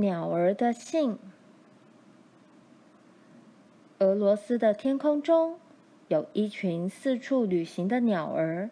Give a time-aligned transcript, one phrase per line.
[0.00, 1.18] 鸟儿的信。
[3.98, 5.58] 俄罗斯的天空中
[6.08, 8.70] 有一群四处旅行的鸟儿，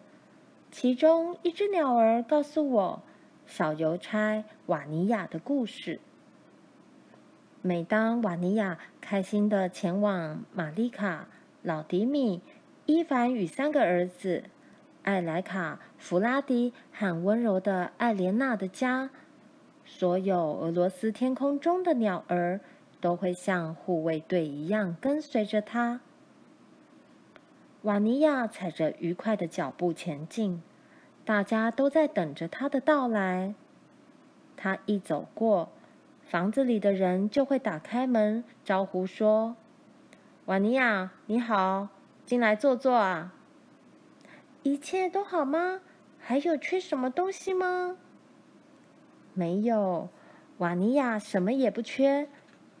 [0.71, 3.03] 其中一只鸟儿告诉我
[3.45, 5.99] 小邮差瓦尼亚的故事。
[7.61, 11.27] 每当瓦尼亚开心的前往玛丽卡、
[11.61, 12.41] 老迪米、
[12.87, 14.45] 伊凡与三个儿子
[15.03, 19.11] 艾莱卡、弗拉迪和温柔的艾莲娜的家，
[19.89, 22.61] 所有俄罗斯天空中的鸟儿。
[23.01, 26.01] 都会像护卫队一样跟随着他。
[27.83, 30.61] 瓦尼亚踩着愉快的脚步前进，
[31.23, 33.55] 大家都在等着他的到来。
[34.57, 35.69] 他一走过，
[36.27, 39.55] 房子里的人就会打开门招呼说
[40.47, 41.87] ：“瓦尼亚，你好，
[42.25, 43.33] 进来坐坐啊。”
[44.63, 45.79] 一切都好吗？
[46.19, 47.95] 还有缺什么东西吗？
[49.39, 50.09] 没有，
[50.57, 52.27] 瓦尼亚什么也不缺。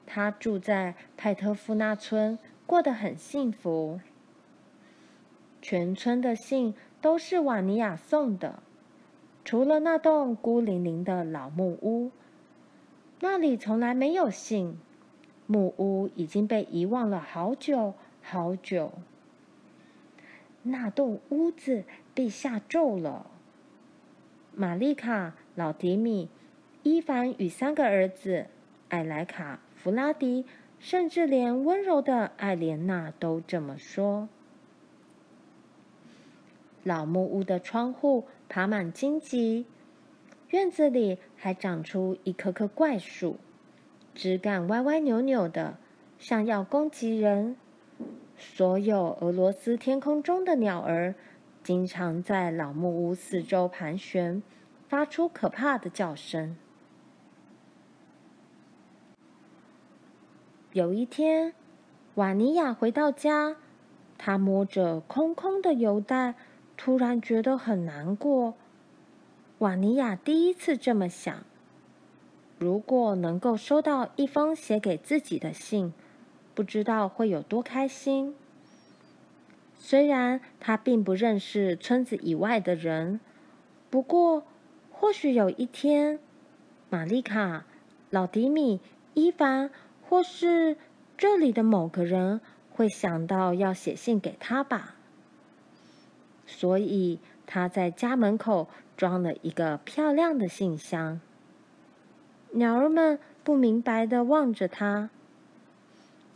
[0.05, 4.01] 他住在派特夫纳村，过得很幸福。
[5.61, 8.61] 全村的信都是瓦尼亚送的，
[9.45, 12.11] 除了那栋孤零零的老木屋，
[13.21, 14.77] 那里从来没有信。
[15.47, 18.91] 木屋已经被遗忘了好久好久。
[20.63, 23.27] 那栋屋子被下咒了。
[24.53, 26.27] 玛丽卡、老迪米、
[26.83, 28.47] 伊凡与三个儿子
[28.87, 29.59] 艾莱卡。
[29.75, 30.45] 弗拉迪，
[30.77, 34.27] 甚至连温柔的艾莲娜都这么说。
[36.83, 39.65] 老木屋的窗户爬满荆棘，
[40.49, 43.37] 院子里还长出一棵棵怪树，
[44.13, 45.77] 枝干歪歪扭扭的，
[46.17, 47.55] 像要攻击人。
[48.37, 51.15] 所有俄罗斯天空中的鸟儿，
[51.63, 54.41] 经常在老木屋四周盘旋，
[54.87, 56.57] 发出可怕的叫声。
[60.73, 61.55] 有一天，
[62.13, 63.55] 瓦尼亚回到家，
[64.19, 66.35] 她摸着空空的邮袋，
[66.77, 68.53] 突然觉得很难过。
[69.57, 71.43] 瓦尼亚第一次这么想：
[72.59, 75.91] 如果能够收到一封写给自己的信，
[76.53, 78.35] 不知道会有多开心。
[79.75, 83.19] 虽然她并不认识村子以外的人，
[83.89, 84.43] 不过
[84.91, 86.19] 或许有一天，
[86.91, 87.65] 玛丽卡、
[88.11, 88.79] 老迪米、
[89.15, 89.71] 伊凡。
[90.09, 90.75] 或是
[91.19, 94.95] 这里的某个人会想到要写信给他吧，
[96.47, 101.21] 所以他在家门口装了一个漂亮的信箱。
[102.53, 105.11] 鸟儿们不明白地望着他，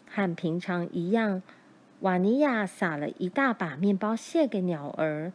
[0.08, 1.42] 和平常一样，
[2.02, 5.34] 瓦尼亚撒了一大把面包屑给鸟儿，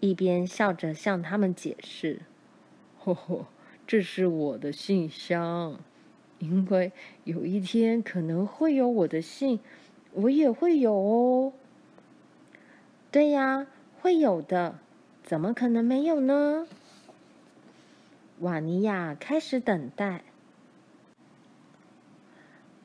[0.00, 2.22] 一边笑着向他们解释
[2.98, 3.46] ：“呵呵，
[3.86, 5.78] 这是我的信箱。”
[6.38, 6.92] 因为
[7.24, 9.58] 有一天可能会有我的信，
[10.12, 11.52] 我也会有哦。
[13.10, 13.66] 对呀，
[14.00, 14.78] 会有的，
[15.24, 16.66] 怎么可能没有呢？
[18.40, 20.22] 瓦尼亚开始等待。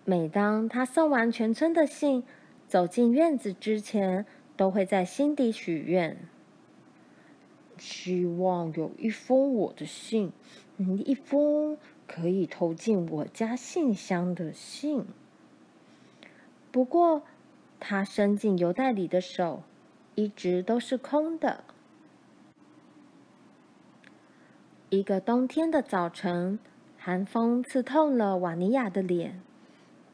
[0.06, 2.24] 每当他送完全村的信，
[2.68, 4.26] 走进院子之前，
[4.58, 6.18] 都会在心底许愿：
[7.78, 10.32] 希望有一封我的信，
[11.06, 11.78] 一封。
[12.08, 15.06] 可以投进我家信箱的信。
[16.72, 17.24] 不过，
[17.80, 19.64] 他伸进邮袋里的手
[20.16, 21.64] 一直都是空的。
[24.90, 26.60] 一个冬天的早晨，
[26.98, 29.42] 寒风刺痛了瓦尼亚的脸。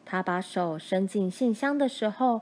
[0.05, 2.41] 他把手伸进信箱的时候，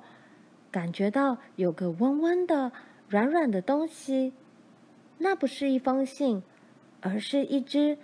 [0.72, 2.72] 感觉到有个温温的、
[3.10, 4.34] 软软的东西。
[5.18, 6.44] 那不是一封信，
[7.02, 7.98] 而是一只。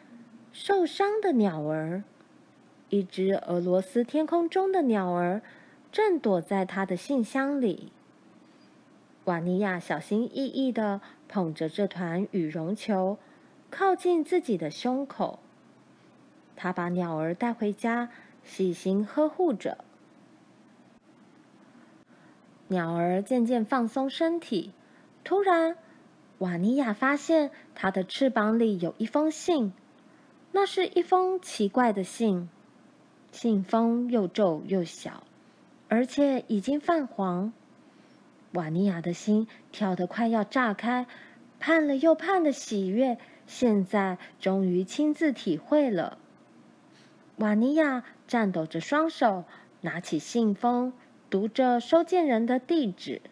[0.54, 2.04] 受伤的鸟儿，
[2.90, 5.42] 一只俄罗斯天空中的鸟儿，
[5.92, 7.92] 正躲在他的信箱里。
[9.24, 13.18] 瓦尼亚小心翼翼地捧着这团羽绒球，
[13.72, 15.40] 靠近自己的胸口。
[16.56, 18.10] 他把鸟儿带回家，
[18.44, 19.84] 细心呵护着。
[22.68, 24.72] 鸟儿渐渐放松身体，
[25.24, 25.78] 突然，
[26.38, 29.74] 瓦尼亚发现它的翅膀里有一封信。
[30.56, 32.48] 那是一封奇怪的信，
[33.32, 35.24] 信封又皱又小，
[35.90, 37.52] 而且已经泛黄。
[38.54, 41.08] 瓦尼亚的心跳得快要炸开，
[41.60, 43.18] 盼了又盼的喜悦，
[43.48, 46.20] 现在终于亲自体会了。
[47.38, 49.46] 瓦尼亚颤抖着双手，
[49.82, 50.94] 拿起信封，
[51.32, 53.24] 读着收件人的地址：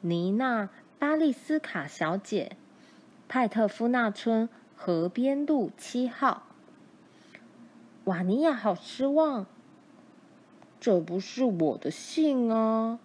[0.00, 0.64] 妮娜·
[0.98, 2.56] 巴利斯卡小姐，
[3.28, 4.48] 派特夫纳村。
[4.84, 6.42] 河边路七号。
[8.02, 9.46] 瓦尼亚好失望。
[10.80, 12.98] 这不是我的信啊！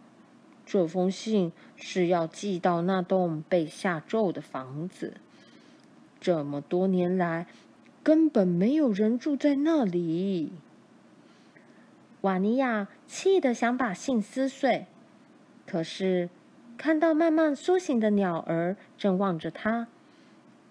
[0.66, 5.18] 这封信是要寄到那栋被下咒的房子。
[6.20, 7.46] 这么多年来，
[8.02, 10.54] 根本没有人住在那里。
[12.22, 14.88] 瓦尼亚气得想把信撕碎，
[15.68, 16.32] 可是
[16.76, 19.88] 看到慢慢苏醒的鸟儿正望着他，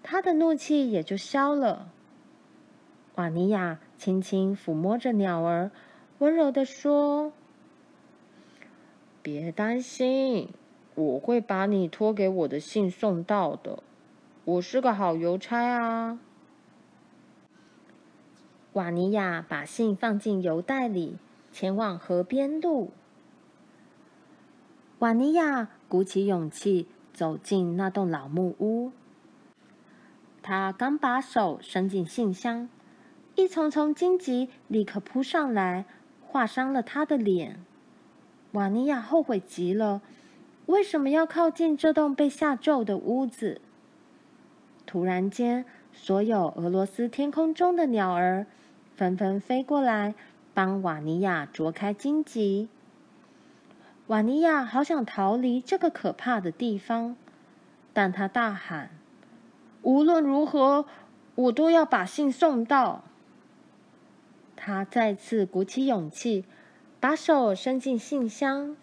[0.09, 1.91] 他的怒气也就消了。
[3.15, 5.69] 瓦尼亚轻轻抚摸着鸟儿。
[6.19, 7.33] 温柔地说
[9.21, 10.47] ：“别担心，
[10.95, 13.83] 我会把你托给我的信送到的。
[14.45, 16.17] 我是个好邮差啊。”
[18.71, 21.17] 瓦尼亚把信放进邮袋里，
[21.51, 22.91] 前往河边路。
[24.99, 28.93] 瓦尼亚鼓起勇气走进那栋老木屋。
[30.49, 32.69] 他刚把手伸进信箱，
[33.35, 35.83] 一丛丛荆棘立刻扑上来。
[36.25, 37.59] 划伤了他的脸，
[38.53, 40.01] 瓦尼亚后悔极了。
[40.67, 43.59] 为什么要靠近这栋被下咒的屋子？
[44.85, 48.47] 突然间，所有俄罗斯天空中的鸟儿
[48.95, 50.15] 纷纷飞过来，
[50.53, 52.69] 帮瓦尼亚啄开荆棘。
[54.07, 57.17] 瓦尼亚好想逃离这个可怕的地方，
[57.91, 58.91] 但他大喊
[59.81, 60.85] ：“无论如何，
[61.35, 63.03] 我都要把信送到。”
[64.55, 66.43] 他再次鼓起勇气，
[66.99, 68.75] 把手伸进信箱，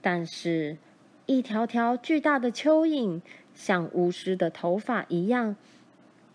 [0.00, 0.78] 但是，
[1.26, 3.20] 一条条巨大的蚯蚓
[3.54, 5.56] 像巫师的头发一样，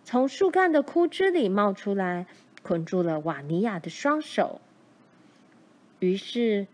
[0.03, 2.27] 从树干的枯枝里冒出来，
[2.61, 4.59] 捆住了瓦尼亚的双手。
[5.99, 6.67] 于是，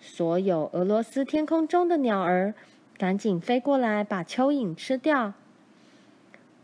[0.00, 2.54] 所有俄罗斯天空中的鸟儿
[2.96, 5.34] 赶紧飞过来，把蚯蚓吃掉。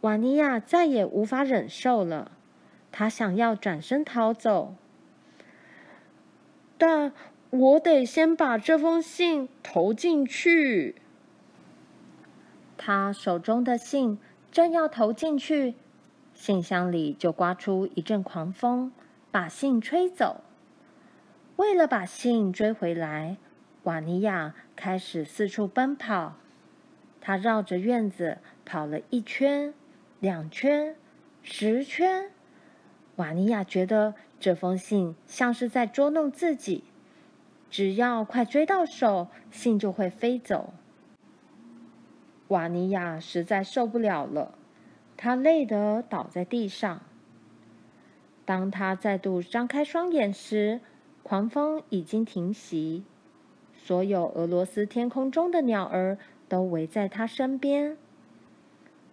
[0.02, 2.30] 瓦尼亚再也无法忍受了。
[2.92, 4.74] 他想要转身逃走，
[6.76, 7.12] 但
[7.50, 10.96] 我得先把这封信投进去。
[12.76, 14.18] 他手中的信
[14.50, 15.74] 正要投进去，
[16.34, 18.92] 信箱里就刮出一阵狂风，
[19.30, 20.42] 把信吹走。
[21.56, 23.36] 为了把信追回来，
[23.84, 26.34] 瓦尼亚开始四处奔跑。
[27.20, 29.72] 他绕着院子跑了一圈、
[30.22, 30.94] 两圈、
[31.42, 32.30] 十圈。
[33.16, 36.84] 瓦尼亚觉得这封信像是在捉弄自己，
[37.68, 40.74] 只要快追到手，信就会飞走。
[42.46, 44.54] 瓦尼亚实在受不了了，
[45.16, 47.02] 他累得倒在地上。
[48.44, 50.80] 当他再度张开双眼时，
[51.24, 53.02] 狂风已经停息，
[53.74, 56.16] 所有俄罗斯天空中的鸟儿
[56.48, 57.96] 都围在他身边。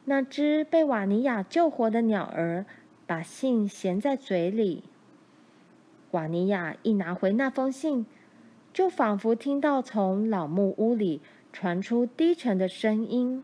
[0.09, 2.65] 那只被瓦尼亚救活的鸟儿。
[3.09, 4.83] 把信衔在嘴里。
[6.11, 8.05] 瓦尼亚一拿回那封信，
[8.71, 11.19] 就仿佛听到从老木屋里
[11.51, 13.43] 传出低沉的声音：“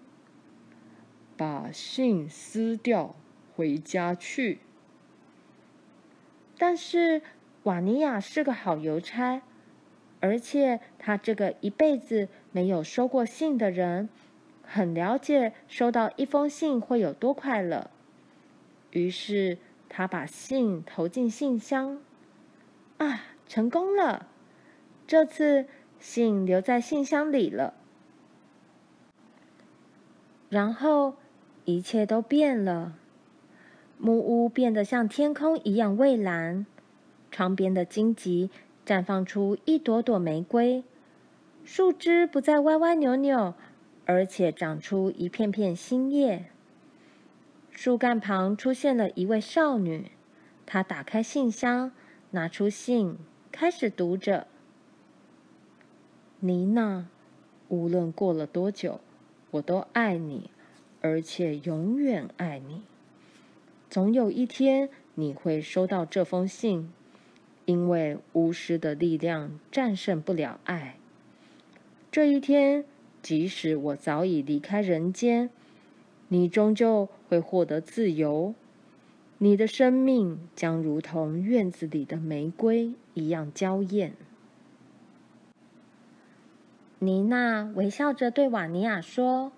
[1.36, 3.16] 把信撕掉，
[3.56, 4.60] 回家去。”
[6.60, 7.24] 但是
[7.64, 9.42] 瓦尼亚是个好邮差，
[10.20, 14.10] 而且他这个一辈子没有收过信的人，
[14.67, 17.89] 很了解收到一封信会有多快乐。
[18.91, 19.57] 于是，
[19.89, 22.00] 他把信投进信箱，
[22.98, 24.27] 啊，成功了！
[25.07, 25.65] 这次
[26.00, 27.74] 信留在信箱里了。
[30.50, 31.15] 然后，
[31.65, 32.95] 一切都变了。
[33.98, 36.65] 木屋变得像天空一样蔚蓝，
[37.31, 38.50] 窗边的荆棘
[38.86, 40.84] 绽放出一朵朵玫瑰，
[41.63, 43.53] 树枝不再歪歪扭扭，
[44.06, 46.46] 而且长出一片片新叶。
[47.72, 50.12] 树干旁出现了一位少女，
[50.66, 51.92] 她打开信箱，
[52.32, 53.18] 拿出信，
[53.52, 54.48] 开始读着
[56.40, 57.08] ：“妮娜，
[57.68, 59.02] 无论过了多久，
[59.52, 60.50] 我都爱你，
[61.02, 62.84] 而且永远爱你。
[63.90, 66.92] 总有一天你会收到这封信，
[67.66, 70.98] 因为巫师的力量战胜不了爱。
[72.12, 72.86] 这一天，
[73.25, 75.50] 即使我早已离开人间。”
[76.29, 78.53] 你终究会获得自由，
[79.39, 84.13] 你的生命将如同院子里的玫瑰一样娇艳。
[87.00, 89.51] 妮娜微笑着对瓦尼亚说：“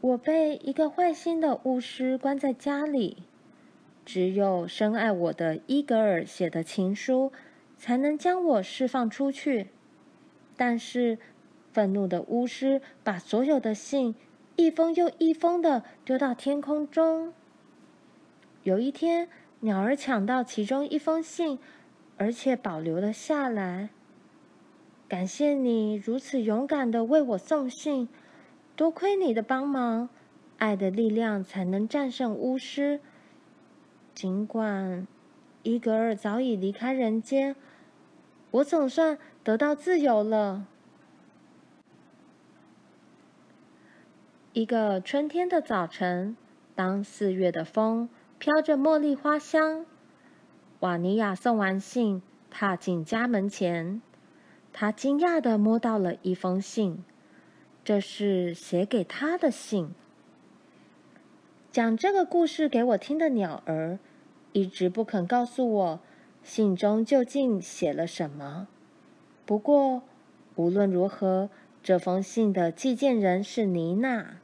[0.00, 3.24] 我被一个坏心的巫师关在家里，
[4.04, 7.32] 只有深爱我的伊格尔写的情书，
[7.76, 9.66] 才能将我释放出去。
[10.56, 11.18] 但是，
[11.72, 14.14] 愤怒的巫师把所有的信。”
[14.56, 17.32] 一封又一封的丢到天空中。
[18.62, 19.26] 有一天，
[19.60, 21.58] 鸟儿抢到其中一封信，
[22.18, 23.88] 而且保留了下来。
[25.08, 28.10] 感谢你如此勇敢的为我送信，
[28.76, 30.10] 多亏你的帮忙，
[30.58, 33.00] 爱的力量才能战胜巫师。
[34.14, 35.06] 尽管
[35.62, 37.56] 伊格尔早已离开人间，
[38.50, 40.66] 我总算得到自由了。
[44.52, 46.36] 一个春天的早晨，
[46.74, 48.08] 当四月的风
[48.40, 49.86] 飘着茉莉花香，
[50.80, 54.02] 瓦尼亚送完信，踏进家门前，
[54.72, 57.04] 她惊讶地摸到了一封信，
[57.84, 59.94] 这是写给她的信。
[61.70, 64.00] 讲这个故事给我听的鸟儿，
[64.50, 66.00] 一直不肯告诉我
[66.42, 68.66] 信中究竟写了什么。
[69.46, 70.02] 不过，
[70.56, 71.50] 无论如何，
[71.84, 74.39] 这封信的寄件人是妮娜。